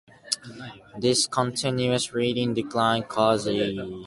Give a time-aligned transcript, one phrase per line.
[0.97, 3.77] This continuous rating decline caused E!